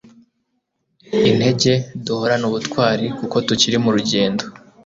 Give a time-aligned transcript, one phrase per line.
[1.29, 1.73] intege,
[2.05, 4.43] duhorane ubutwari kuko tukiri mu rugendo